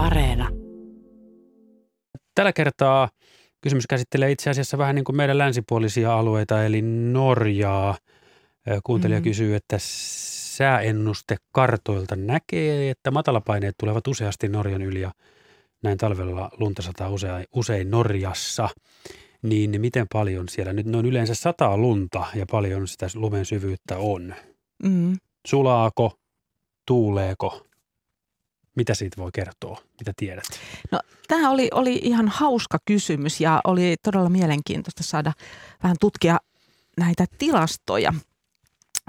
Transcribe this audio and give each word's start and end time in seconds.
Areena. 0.00 0.48
Tällä 2.34 2.52
kertaa 2.52 3.08
kysymys 3.60 3.86
käsittelee 3.86 4.30
itse 4.30 4.50
asiassa 4.50 4.78
vähän 4.78 4.94
niin 4.94 5.04
kuin 5.04 5.16
meidän 5.16 5.38
länsipuolisia 5.38 6.18
alueita, 6.18 6.64
eli 6.64 6.82
Norjaa. 7.12 7.98
Kuuntelija 8.84 9.20
mm. 9.20 9.24
kysyy, 9.24 9.54
että 9.54 9.76
sääennuste 9.80 11.36
kartoilta 11.52 12.16
näkee, 12.16 12.90
että 12.90 13.10
matalapaineet 13.10 13.74
tulevat 13.78 14.06
useasti 14.06 14.48
Norjan 14.48 14.82
yli 14.82 15.00
ja 15.00 15.12
näin 15.82 15.98
talvella 15.98 16.50
lunta 16.60 16.82
sataa 16.82 17.08
usein, 17.08 17.46
usein 17.54 17.90
Norjassa. 17.90 18.68
Niin 19.42 19.80
miten 19.80 20.06
paljon 20.12 20.48
siellä 20.48 20.72
nyt 20.72 20.94
on 20.94 21.06
yleensä 21.06 21.34
sataa 21.34 21.76
lunta 21.76 22.26
ja 22.34 22.46
paljon 22.50 22.88
sitä 22.88 23.06
lumen 23.14 23.44
syvyyttä 23.44 23.98
on? 23.98 24.34
Mm. 24.82 25.16
Sulaako, 25.46 26.12
tuuleeko, 26.86 27.66
mitä 28.76 28.94
siitä 28.94 29.16
voi 29.16 29.30
kertoa? 29.34 29.80
Mitä 30.00 30.12
tiedät? 30.16 30.44
No, 30.92 31.00
tämä 31.28 31.50
oli, 31.50 31.68
oli 31.74 32.00
ihan 32.02 32.28
hauska 32.28 32.78
kysymys 32.84 33.40
ja 33.40 33.60
oli 33.64 33.96
todella 34.02 34.28
mielenkiintoista 34.28 35.02
saada 35.02 35.32
vähän 35.82 35.96
tutkia 36.00 36.38
näitä 36.96 37.24
tilastoja. 37.38 38.12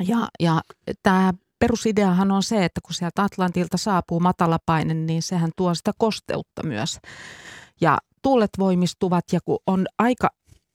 Ja, 0.07 0.27
ja 0.39 0.61
tämä 1.03 1.33
perusideahan 1.59 2.31
on 2.31 2.43
se, 2.43 2.65
että 2.65 2.81
kun 2.85 2.93
sieltä 2.93 3.23
Atlantilta 3.23 3.77
saapuu 3.77 4.19
matalapaine, 4.19 4.93
niin 4.93 5.21
sehän 5.21 5.51
tuo 5.57 5.75
sitä 5.75 5.91
kosteutta 5.97 6.63
myös. 6.63 6.99
Ja 7.81 7.97
tuulet 8.21 8.49
voimistuvat 8.59 9.25
ja 9.31 9.39
kun 9.45 9.59
on 9.67 9.85
aika 9.97 10.29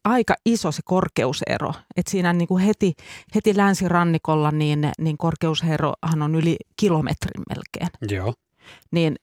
aika 0.04 0.34
iso 0.44 0.72
se 0.72 0.82
korkeusero. 0.84 1.72
Että 1.96 2.10
siinä 2.10 2.32
niin 2.32 2.48
kuin 2.48 2.64
heti, 2.64 2.92
heti 3.34 3.56
länsirannikolla 3.56 4.50
niin, 4.50 4.92
niin 4.98 5.18
korkeuserohan 5.18 6.22
on 6.22 6.34
yli 6.34 6.56
kilometrin 6.76 7.42
melkein. 7.48 8.14
Joo. 8.16 8.34
Niin 8.92 9.16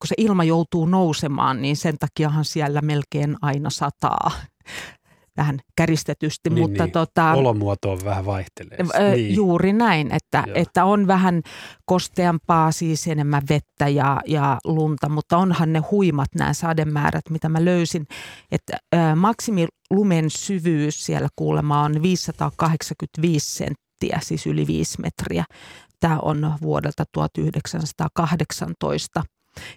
kun 0.00 0.08
se 0.08 0.14
ilma 0.18 0.44
joutuu 0.44 0.86
nousemaan, 0.86 1.62
niin 1.62 1.76
sen 1.76 1.98
takiahan 1.98 2.44
siellä 2.44 2.80
melkein 2.80 3.36
aina 3.42 3.70
sataa 3.70 4.30
vähän 5.38 5.58
käristetysti. 5.76 6.50
Niin, 6.50 6.60
mutta 6.60 6.84
niin. 6.84 6.92
Tota, 6.92 7.32
Olomuoto 7.32 7.92
on 7.92 7.98
vähän 8.04 8.26
vaihtelee. 8.26 8.78
Ö, 9.00 9.10
niin. 9.14 9.34
Juuri 9.34 9.72
näin, 9.72 10.12
että, 10.12 10.44
että 10.54 10.84
on 10.84 11.06
vähän 11.06 11.42
kosteampaa, 11.84 12.72
siis 12.72 13.06
enemmän 13.06 13.42
vettä 13.48 13.88
ja, 13.88 14.20
ja 14.26 14.58
lunta, 14.64 15.08
mutta 15.08 15.36
onhan 15.36 15.72
ne 15.72 15.78
huimat 15.78 16.28
nämä 16.34 16.52
sademäärät, 16.52 17.30
mitä 17.30 17.48
mä 17.48 17.64
löysin. 17.64 18.06
Että 18.52 18.76
ö, 18.94 18.98
maksimilumen 19.16 20.30
syvyys 20.30 21.06
siellä 21.06 21.28
kuulemma 21.36 21.82
on 21.82 22.02
585 22.02 23.54
senttiä, 23.54 23.87
siis 24.20 24.46
yli 24.46 24.66
5 24.66 25.00
metriä. 25.00 25.44
Tämä 26.00 26.18
on 26.22 26.54
vuodelta 26.62 27.04
1918 27.12 29.22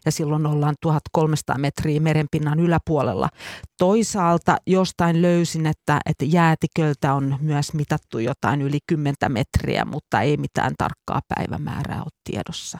ja 0.06 0.12
silloin 0.12 0.46
ollaan 0.46 0.76
1300 0.82 1.58
metriä 1.58 2.00
merenpinnan 2.00 2.60
yläpuolella. 2.60 3.30
Toisaalta 3.78 4.58
jostain 4.68 5.22
löysin, 5.22 5.66
että, 5.66 6.00
että 6.06 6.26
jäätiköltä 6.26 7.14
on 7.14 7.38
myös 7.42 7.74
mitattu 7.74 8.20
jotain 8.20 8.62
yli 8.62 8.80
10 8.88 9.16
metriä, 9.28 9.86
mutta 9.86 10.22
ei 10.22 10.38
mitään 10.38 10.74
tarkkaa 10.78 11.22
päivämäärää 11.36 12.00
ole 12.00 12.12
tiedossa. 12.24 12.78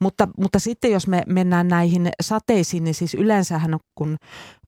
Mutta, 0.00 0.28
mutta 0.38 0.58
sitten 0.58 0.90
jos 0.90 1.06
me 1.06 1.22
mennään 1.26 1.68
näihin 1.68 2.08
sateisiin, 2.22 2.84
niin 2.84 2.94
siis 2.94 3.14
yleensähän 3.14 3.78
kun, 3.94 4.16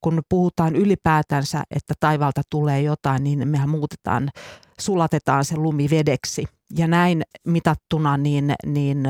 kun 0.00 0.22
puhutaan 0.28 0.76
ylipäätänsä, 0.76 1.62
että 1.70 1.94
taivalta 2.00 2.42
tulee 2.50 2.82
jotain, 2.82 3.24
niin 3.24 3.48
mehän 3.48 3.68
muutetaan, 3.68 4.30
sulatetaan 4.80 5.44
se 5.44 5.56
lumi 5.56 5.90
vedeksi. 5.90 6.44
Ja 6.76 6.86
näin 6.86 7.22
mitattuna, 7.46 8.16
niin, 8.16 8.54
niin 8.66 9.02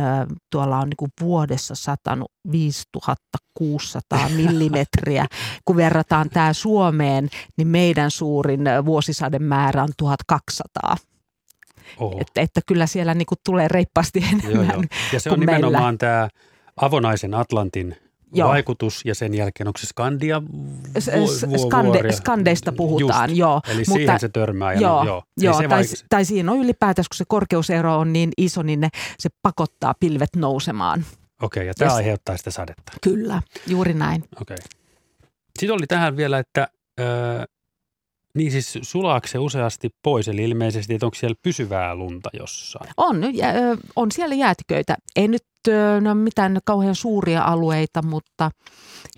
tuolla 0.50 0.78
on 0.78 0.88
niin 0.88 0.96
kuin 0.96 1.10
vuodessa 1.20 1.74
satanut 1.74 2.32
5600 2.52 4.28
millimetriä. 4.36 5.26
Kun 5.64 5.76
verrataan 5.76 6.30
tämä 6.30 6.52
Suomeen, 6.52 7.28
niin 7.56 7.68
meidän 7.68 8.10
suurin 8.10 8.60
vuosisademäärä 8.84 9.82
on 9.82 9.92
1200. 9.96 10.96
Että, 12.20 12.40
että 12.40 12.60
kyllä 12.66 12.86
siellä 12.86 13.14
niin 13.14 13.26
kuin 13.26 13.38
tulee 13.44 13.68
reippaasti 13.68 14.24
enemmän 14.32 14.52
joo, 14.52 14.62
joo. 14.62 14.82
Ja 15.12 15.20
se 15.20 15.30
on 15.30 15.40
nimenomaan 15.40 15.84
meillä. 15.84 15.98
tämä 15.98 16.28
avonaisen 16.76 17.34
Atlantin 17.34 17.96
Joo. 18.32 18.48
vaikutus 18.48 19.02
ja 19.04 19.14
sen 19.14 19.34
jälkeen 19.34 19.66
onko 19.68 19.78
se 19.78 19.86
Skandia 19.86 20.42
vu- 20.42 21.58
Skande, 21.58 22.12
Skandeista 22.12 22.72
puhutaan, 22.72 23.30
Just, 23.30 23.38
joo. 23.38 23.60
Eli 23.68 23.78
mutta, 23.78 23.92
siihen 23.92 24.20
se 24.20 24.28
törmää. 24.28 24.72
Ja 24.72 24.80
joo, 24.80 25.04
no, 25.04 25.10
joo, 25.10 25.22
joo 25.40 25.58
se 25.58 25.68
tai, 25.68 25.82
tai 26.08 26.24
siinä 26.24 26.52
on 26.52 26.58
ylipäätänsä, 26.58 27.08
kun 27.08 27.16
se 27.16 27.24
korkeusero 27.28 27.98
on 27.98 28.12
niin 28.12 28.30
iso, 28.36 28.62
niin 28.62 28.80
ne, 28.80 28.88
se 29.18 29.28
pakottaa 29.42 29.94
pilvet 30.00 30.36
nousemaan. 30.36 31.04
Okei, 31.42 31.60
okay, 31.60 31.66
ja 31.66 31.74
tämä 31.74 31.90
ja 31.90 31.94
aiheuttaa 31.94 32.36
sitä 32.36 32.50
sadetta. 32.50 32.92
Kyllä, 33.02 33.42
juuri 33.66 33.94
näin. 33.94 34.24
Okei. 34.40 34.54
Okay. 34.54 34.66
Sitten 35.58 35.74
oli 35.74 35.86
tähän 35.86 36.16
vielä, 36.16 36.38
että 36.38 36.68
äh, 37.00 37.06
niin 38.36 38.52
siis 38.52 38.78
sulaako 38.82 39.26
se 39.26 39.38
useasti 39.38 39.90
pois, 40.02 40.28
eli 40.28 40.44
ilmeisesti, 40.44 40.94
että 40.94 41.06
onko 41.06 41.14
siellä 41.14 41.36
pysyvää 41.42 41.94
lunta 41.94 42.30
jossain? 42.32 42.90
On, 42.96 43.20
on 43.96 44.12
siellä 44.12 44.34
jäätiköitä. 44.34 44.96
Ei 45.16 45.28
nyt 45.28 45.44
no, 46.00 46.14
mitään 46.14 46.58
kauhean 46.64 46.94
suuria 46.94 47.42
alueita, 47.42 48.02
mutta 48.02 48.50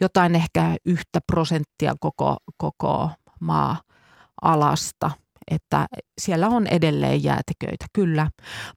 jotain 0.01 0.35
ehkä 0.35 0.77
yhtä 0.85 1.21
prosenttia 1.33 1.95
koko, 2.01 2.37
koko 2.57 3.11
maa-alasta– 3.41 5.11
että 5.51 5.87
siellä 6.21 6.49
on 6.49 6.67
edelleen 6.67 7.25
jäätiköitä, 7.25 7.87
kyllä. 7.93 8.31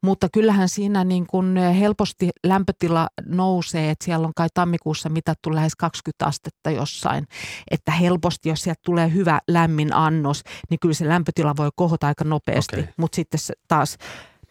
Mutta 0.04 0.28
kyllähän 0.34 0.70
siinä 0.70 1.04
niin 1.04 1.28
kuin 1.28 1.58
helposti 1.58 2.30
lämpötila 2.44 3.08
nousee, 3.26 3.90
että 3.90 4.06
siellä 4.06 4.28
on 4.28 4.34
kai 4.36 4.48
tammikuussa 4.54 5.09
mitattu 5.09 5.56
lähes 5.56 5.76
20 5.76 6.26
astetta 6.26 6.72
jossain. 6.72 7.28
Että 7.72 7.92
helposti, 7.92 8.50
jos 8.50 8.62
sieltä 8.62 8.82
tulee 8.86 9.14
hyvä 9.14 9.40
lämmin 9.48 9.94
annos, 9.94 10.44
niin 10.70 10.80
kyllä 10.80 10.94
se 10.94 11.08
lämpötila 11.08 11.54
voi 11.58 11.70
kohota 11.76 12.08
aika 12.08 12.24
nopeasti. 12.24 12.80
Okay. 12.80 12.94
Mutta 12.98 13.16
sitten 13.16 13.40
taas 13.68 13.98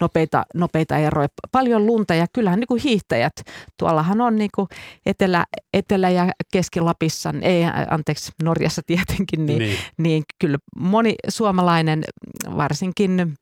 nopeita, 0.01 0.45
nopeita 0.53 0.97
eroja. 0.97 1.27
Paljon 1.51 1.85
lunta 1.85 2.15
ja 2.15 2.25
kyllähän 2.33 2.59
niin 2.59 2.67
kuin 2.67 2.81
hiihtäjät, 2.81 3.33
tuollahan 3.77 4.21
on 4.21 4.35
niin 4.35 4.49
kuin 4.55 4.67
Etelä, 5.05 5.45
Etelä- 5.73 6.09
ja 6.09 6.31
Keski-Lapissa, 6.53 7.33
ei 7.41 7.63
anteeksi 7.89 8.31
Norjassa 8.43 8.81
tietenkin, 8.87 9.45
niin, 9.45 9.59
niin. 9.59 9.77
niin 9.97 10.23
kyllä 10.39 10.57
moni 10.75 11.15
suomalainen, 11.29 12.03
varsinkin 12.57 13.35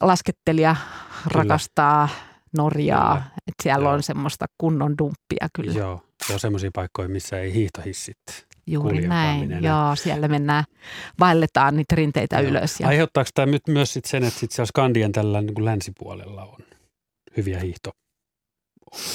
laskettelija 0.00 0.76
kyllä. 0.76 1.42
rakastaa 1.42 2.08
Norjaa, 2.56 3.14
kyllä. 3.14 3.30
että 3.36 3.62
siellä 3.62 3.84
Joo. 3.84 3.92
on 3.94 4.02
semmoista 4.02 4.46
kunnon 4.58 4.98
dumppia 4.98 5.48
kyllä. 5.54 5.72
Joo, 5.72 6.02
on 6.32 6.40
semmoisia 6.40 6.70
paikkoja, 6.74 7.08
missä 7.08 7.40
ei 7.40 7.54
hiihtohissit 7.54 8.18
Juuri 8.66 9.08
näin, 9.08 9.50
joo, 9.50 9.96
siellä 9.96 10.28
mennään, 10.28 10.64
vaelletaan 11.20 11.76
niitä 11.76 11.94
rinteitä 11.94 12.40
joo. 12.40 12.50
ylös. 12.50 12.80
Ja... 12.80 12.88
Aiheuttaako 12.88 13.30
tämä 13.34 13.46
nyt 13.46 13.62
myös 13.68 13.92
sit 13.92 14.04
sen, 14.04 14.24
että 14.24 14.40
sit 14.40 14.50
siellä 14.50 14.66
Skandien 14.66 15.12
tällä 15.12 15.40
niin 15.40 15.54
kuin 15.54 15.64
länsipuolella 15.64 16.44
on 16.44 16.58
hyviä 17.36 17.60
hiihto 17.60 17.90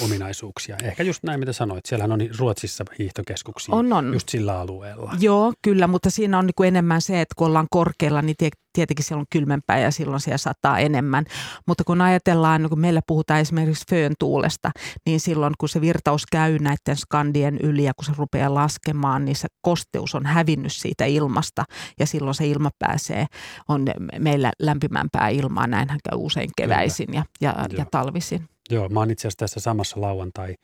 ominaisuuksia. 0.04 0.78
Ehkä 0.84 1.04
just 1.04 1.24
näin, 1.24 1.40
mitä 1.40 1.54
sanoit. 1.54 1.86
Siellähän 1.86 2.12
on 2.12 2.20
Ruotsissa 2.38 2.86
hiihtokeskuksia 3.00 3.76
on, 3.76 3.94
on. 3.94 4.14
just 4.14 4.30
sillä 4.30 4.60
alueella. 4.60 5.12
Joo, 5.20 5.54
kyllä, 5.62 5.88
mutta 5.88 6.10
siinä 6.10 6.40
on 6.40 6.46
niin 6.46 6.56
kuin 6.56 6.68
enemmän 6.68 7.02
se, 7.02 7.22
että 7.22 7.34
kun 7.38 7.48
ollaan 7.48 7.68
korkealla, 7.70 8.22
niin 8.22 8.36
tietenkin 8.74 9.06
siellä 9.06 9.20
on 9.20 9.26
kylmempää 9.30 9.80
ja 9.80 9.92
silloin 9.92 10.22
siellä 10.22 10.38
sataa 10.38 10.80
enemmän. 10.80 11.26
Mutta 11.68 11.84
kun 11.84 12.02
ajatellaan, 12.02 12.62
niin 12.62 12.70
kun 12.70 12.80
meillä 12.80 13.02
puhutaan 13.08 13.40
esimerkiksi 13.40 13.86
föön 13.90 14.14
tuulesta, 14.20 14.72
niin 15.06 15.20
silloin 15.20 15.54
kun 15.58 15.70
se 15.70 15.82
virtaus 15.82 16.26
käy 16.32 16.60
näiden 16.60 16.98
skandien 16.98 17.58
yli 17.58 17.84
ja 17.84 17.94
kun 17.94 18.06
se 18.06 18.12
rupeaa 18.18 18.54
laskemaan, 18.54 19.26
niin 19.26 19.36
se 19.36 19.48
kosteus 19.62 20.16
on 20.16 20.26
hävinnyt 20.26 20.74
siitä 20.74 21.06
ilmasta 21.06 21.64
ja 22.00 22.06
silloin 22.06 22.36
se 22.36 22.48
ilma 22.48 22.70
pääsee, 22.80 23.26
on 23.68 23.86
meillä 24.20 24.52
lämpimämpää 24.60 25.30
ilmaa. 25.30 25.68
Näinhän 25.68 26.00
käy 26.10 26.18
usein 26.22 26.50
keväisin 26.58 27.14
ja, 27.14 27.24
ja, 27.42 27.56
ja 27.78 27.86
talvisin. 27.92 28.50
Joo, 28.72 28.90
mä 28.90 29.00
oon 29.00 29.12
itse 29.12 29.28
asiassa 29.28 29.40
tässä 29.40 29.60
samassa 29.60 30.02
lauantai 30.02 30.56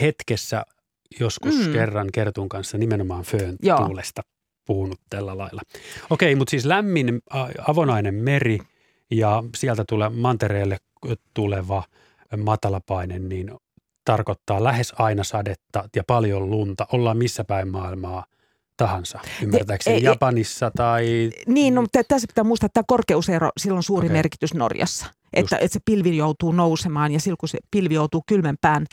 hetkessä 0.00 0.64
joskus 1.20 1.66
mm. 1.66 1.72
kerran 1.72 2.08
Kertun 2.12 2.48
kanssa 2.48 2.78
nimenomaan 2.78 3.24
föön 3.24 3.56
Joo. 3.62 3.78
tuulesta 3.78 4.22
puhunut 4.66 5.00
tällä 5.10 5.38
lailla. 5.38 5.60
Okei, 6.10 6.34
mutta 6.34 6.50
siis 6.50 6.64
lämmin 6.64 7.20
avonainen 7.68 8.14
meri 8.14 8.58
ja 9.10 9.44
sieltä 9.56 9.84
tulee 9.88 10.08
mantereelle 10.08 10.76
tuleva 11.34 11.82
matalapaine, 12.36 13.18
niin 13.18 13.50
tarkoittaa 14.04 14.64
lähes 14.64 14.92
aina 14.98 15.24
sadetta 15.24 15.88
ja 15.96 16.02
paljon 16.06 16.50
lunta. 16.50 16.86
Ollaan 16.92 17.16
missä 17.16 17.44
päin 17.44 17.68
maailmaa 17.68 18.24
tahansa, 18.76 19.20
ymmärtääkseni 19.42 20.02
Japanissa 20.02 20.70
tai... 20.76 21.30
Niin, 21.46 21.74
no, 21.74 21.80
mutta 21.80 22.04
tässä 22.08 22.26
pitää 22.26 22.44
muistaa, 22.44 22.66
että 22.66 22.74
tämä 22.74 22.84
korkeusero, 22.88 23.50
sillä 23.56 23.76
on 23.76 23.82
suuri 23.82 24.06
okay. 24.06 24.16
merkitys 24.16 24.54
Norjassa. 24.54 25.06
Että, 25.34 25.56
että 25.56 25.72
se 25.72 25.80
pilvi 25.84 26.16
joutuu 26.16 26.52
nousemaan 26.52 27.12
ja 27.12 27.20
silloin 27.20 27.38
kun 27.38 27.48
se 27.48 27.58
pilvi 27.70 27.94
joutuu 27.94 28.22
kylmempään 28.26 28.86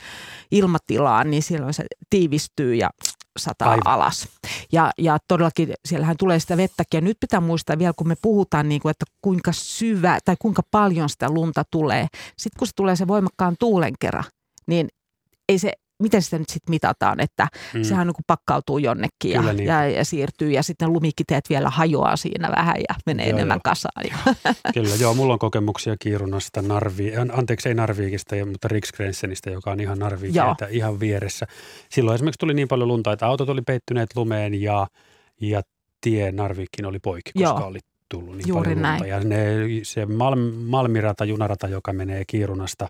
ilmatilaan, 0.50 1.30
niin 1.30 1.42
silloin 1.42 1.74
se 1.74 1.84
tiivistyy 2.10 2.74
ja 2.74 2.90
sataa 3.38 3.70
Aivan. 3.70 3.86
alas. 3.86 4.28
Ja, 4.72 4.90
ja 4.98 5.18
todellakin 5.28 5.74
siellähän 5.84 6.16
tulee 6.18 6.38
sitä 6.38 6.56
vettäkin. 6.56 6.98
Ja 6.98 7.00
nyt 7.00 7.16
pitää 7.20 7.40
muistaa 7.40 7.78
vielä, 7.78 7.92
kun 7.96 8.08
me 8.08 8.14
puhutaan, 8.22 8.68
niin 8.68 8.80
kuin, 8.80 8.90
että 8.90 9.04
kuinka 9.22 9.52
syvä 9.52 10.18
tai 10.24 10.36
kuinka 10.38 10.62
paljon 10.70 11.08
sitä 11.08 11.30
lunta 11.30 11.62
tulee. 11.70 12.06
Sitten 12.38 12.58
kun 12.58 12.66
se 12.66 12.72
tulee 12.76 12.96
se 12.96 13.06
voimakkaan 13.06 13.56
tuulen 13.58 13.94
kerran, 14.00 14.24
niin 14.66 14.88
ei 15.48 15.58
se 15.58 15.72
miten 16.02 16.22
sitä 16.22 16.38
nyt 16.38 16.48
sitten 16.48 16.70
mitataan, 16.70 17.20
että 17.20 17.48
mm. 17.74 17.82
sehän 17.82 18.06
niin 18.06 18.14
kuin 18.14 18.24
pakkautuu 18.26 18.78
jonnekin 18.78 19.30
ja, 19.30 19.42
niin. 19.42 19.66
ja, 19.66 19.88
ja 19.88 20.04
siirtyy 20.04 20.50
ja 20.50 20.62
sitten 20.62 20.92
lumikiteet 20.92 21.44
vielä 21.50 21.70
hajoaa 21.70 22.16
siinä 22.16 22.50
vähän 22.56 22.76
ja 22.88 22.94
menee 23.06 23.28
joo, 23.28 23.36
enemmän 23.36 23.60
joo. 23.64 23.70
kasaan. 23.70 24.04
Kyllä, 24.74 24.94
joo, 25.00 25.14
mulla 25.14 25.32
on 25.32 25.38
kokemuksia 25.38 25.96
Kiirunasta, 26.00 26.62
Narvi, 26.62 27.12
anteeksi 27.32 27.68
ei 27.68 27.74
Narviikista, 27.74 28.36
mutta 28.46 28.68
Riksgrensenistä, 28.68 29.50
joka 29.50 29.70
on 29.70 29.80
ihan 29.80 29.98
Narviikeitä 29.98 30.66
ihan 30.70 31.00
vieressä. 31.00 31.46
Silloin 31.90 32.14
esimerkiksi 32.14 32.38
tuli 32.38 32.54
niin 32.54 32.68
paljon 32.68 32.88
lunta, 32.88 33.12
että 33.12 33.26
autot 33.26 33.48
oli 33.48 33.62
peittyneet 33.62 34.10
lumeen 34.16 34.62
ja, 34.62 34.86
ja 35.40 35.62
tie 36.00 36.32
Narviikkiin 36.32 36.86
oli 36.86 36.98
poikki, 36.98 37.32
koska 37.32 37.60
joo. 37.60 37.66
oli 37.66 37.78
tullut 38.12 38.36
niin 38.36 38.48
Juuri 38.48 38.64
paljon 38.64 38.82
näin. 38.82 39.08
Ja 39.08 39.20
ne, 39.20 39.46
se 39.82 40.06
Malm, 40.06 40.38
Malmirata, 40.54 41.24
junarata, 41.24 41.68
joka 41.68 41.92
menee 41.92 42.24
Kiirunasta 42.26 42.88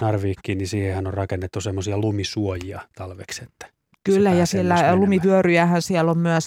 Narviikkiin, 0.00 0.58
niin 0.58 0.68
siihen 0.68 1.06
on 1.06 1.14
rakennettu 1.14 1.60
semmoisia 1.60 1.98
lumisuojia 1.98 2.80
talveksi, 2.94 3.42
että 3.44 3.81
Kyllä, 4.04 4.30
ja 4.30 4.46
siellä 4.46 4.96
lumivyöryjähän 4.96 5.82
siellä 5.82 6.10
on 6.10 6.18
myös, 6.18 6.46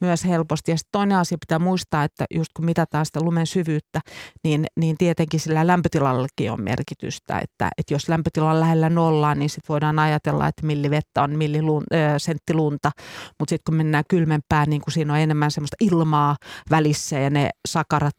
myös 0.00 0.24
helposti. 0.24 0.70
Ja 0.70 0.76
sitten 0.76 0.92
toinen 0.92 1.18
asia 1.18 1.38
pitää 1.40 1.58
muistaa, 1.58 2.04
että 2.04 2.24
just 2.34 2.50
kun 2.56 2.64
mitataan 2.64 3.06
sitä 3.06 3.20
lumen 3.20 3.46
syvyyttä, 3.46 4.00
niin, 4.44 4.66
niin 4.80 4.96
tietenkin 4.98 5.40
sillä 5.40 5.66
lämpötilallekin 5.66 6.52
on 6.52 6.62
merkitystä. 6.62 7.38
Että, 7.38 7.70
että 7.78 7.94
jos 7.94 8.08
lämpötila 8.08 8.50
on 8.50 8.60
lähellä 8.60 8.90
nollaa, 8.90 9.34
niin 9.34 9.50
sitten 9.50 9.68
voidaan 9.68 9.98
ajatella, 9.98 10.48
että 10.48 10.66
millivettä 10.66 11.22
on 11.22 11.36
millisentti 11.36 12.54
lunta. 12.54 12.90
Mutta 13.38 13.50
sitten 13.50 13.64
kun 13.66 13.76
mennään 13.76 14.04
kylmempään, 14.08 14.70
niin 14.70 14.82
kun 14.82 14.92
siinä 14.92 15.12
on 15.12 15.18
enemmän 15.18 15.50
semmoista 15.50 15.76
ilmaa 15.80 16.36
välissä 16.70 17.18
ja 17.18 17.30
ne 17.30 17.50
sakarat 17.68 18.14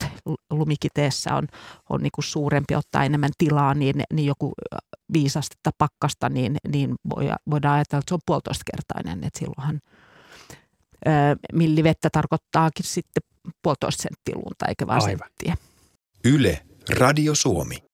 lumikiteessä 0.52 1.36
on, 1.36 1.48
on 1.90 2.02
niin 2.02 2.12
kuin 2.16 2.26
suurempi, 2.26 2.76
ottaa 2.76 3.04
enemmän 3.04 3.32
tilaa, 3.38 3.74
niin, 3.74 3.96
niin 4.14 4.26
joku 4.26 4.54
viisastetta 5.14 5.72
pakkasta, 5.78 6.30
niin, 6.30 6.58
niin 6.68 6.96
voidaan 7.50 7.76
ajatella, 7.76 8.00
että 8.00 8.10
se 8.10 8.14
on 8.14 8.20
puolitoista 8.26 8.64
kertainen. 8.72 9.24
Että 9.24 9.40
silloinhan 9.40 9.80
ö, 11.08 11.10
millivettä 11.54 12.10
tarkoittaakin 12.12 12.86
sitten 12.86 13.24
puolitoista 13.64 14.02
senttiä 14.02 14.36
lunta, 14.36 14.66
eikä 14.66 14.88
vaan 14.88 15.04
Aivan. 15.04 15.20
senttiä. 15.20 15.58
Yle, 16.24 16.62
Radio 16.90 17.36
Suomi. 17.36 17.87